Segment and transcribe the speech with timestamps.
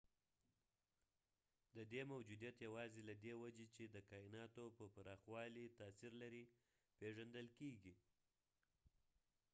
[1.75, 6.43] ددې موجودیت یواځې له دې وجې چې د کایناتو پر پراخوالي تاثیر لري
[6.99, 7.93] پیژندل کیږي